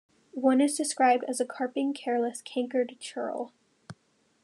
One 0.33 0.61
is 0.61 0.75
described 0.75 1.25
as 1.27 1.39
a 1.39 1.45
carping 1.45 1.93
careless 1.93 2.41
cankerd 2.41 2.97
churle. 2.97 3.51